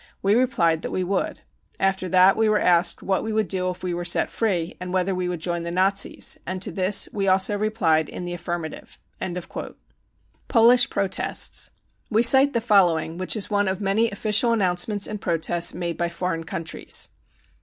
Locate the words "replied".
0.33-0.81, 7.55-8.09